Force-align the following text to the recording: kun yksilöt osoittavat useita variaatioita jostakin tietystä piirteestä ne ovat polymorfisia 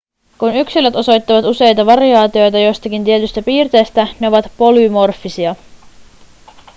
kun 0.37 0.55
yksilöt 0.55 0.95
osoittavat 0.95 1.45
useita 1.45 1.85
variaatioita 1.85 2.59
jostakin 2.59 3.03
tietystä 3.03 3.41
piirteestä 3.41 4.07
ne 4.19 4.27
ovat 4.27 4.51
polymorfisia 4.57 5.55